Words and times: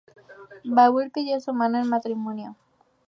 Babur 0.65 1.11
pidió 1.11 1.39
su 1.39 1.53
mano 1.53 1.77
en 1.79 1.87
matrimonio. 1.87 2.55